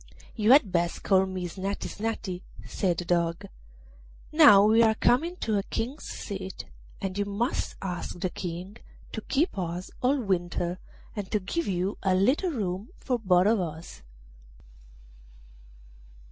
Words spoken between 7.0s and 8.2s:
you must ask